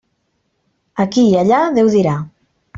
[1.05, 2.19] Aquí i allà, Déu dirà.